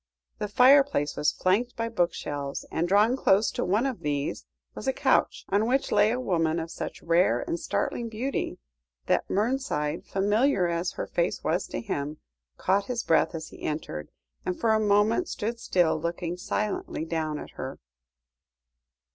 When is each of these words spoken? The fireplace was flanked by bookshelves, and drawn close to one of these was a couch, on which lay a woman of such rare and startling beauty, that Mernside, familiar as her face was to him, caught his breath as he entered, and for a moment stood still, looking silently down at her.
The 0.39 0.47
fireplace 0.47 1.15
was 1.15 1.31
flanked 1.31 1.75
by 1.75 1.87
bookshelves, 1.87 2.65
and 2.71 2.87
drawn 2.87 3.15
close 3.15 3.51
to 3.51 3.63
one 3.63 3.85
of 3.85 3.99
these 3.99 4.47
was 4.73 4.87
a 4.87 4.93
couch, 4.93 5.45
on 5.49 5.67
which 5.67 5.91
lay 5.91 6.09
a 6.09 6.19
woman 6.19 6.59
of 6.59 6.71
such 6.71 7.03
rare 7.03 7.41
and 7.41 7.59
startling 7.59 8.09
beauty, 8.09 8.57
that 9.05 9.27
Mernside, 9.29 10.07
familiar 10.07 10.65
as 10.67 10.93
her 10.93 11.05
face 11.05 11.43
was 11.43 11.67
to 11.67 11.81
him, 11.81 12.17
caught 12.57 12.85
his 12.85 13.03
breath 13.03 13.35
as 13.35 13.49
he 13.49 13.61
entered, 13.61 14.09
and 14.43 14.59
for 14.59 14.73
a 14.73 14.79
moment 14.79 15.27
stood 15.29 15.59
still, 15.59 16.01
looking 16.01 16.35
silently 16.35 17.05
down 17.05 17.37
at 17.37 17.51
her. 17.51 17.77